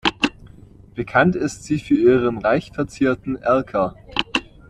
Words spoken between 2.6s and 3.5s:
verzierten